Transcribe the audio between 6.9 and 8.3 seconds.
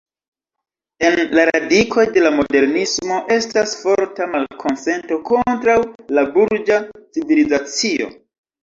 civilizacio.